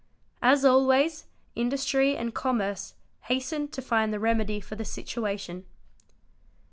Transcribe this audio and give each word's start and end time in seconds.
As 0.41 0.65
always, 0.65 1.25
industry 1.53 2.17
and 2.17 2.33
commerce 2.33 2.95
hastened 3.25 3.71
to 3.73 3.83
find 3.83 4.11
the 4.11 4.17
remedy 4.19 4.59
for 4.59 4.73
the 4.73 4.83
situation. 4.83 5.63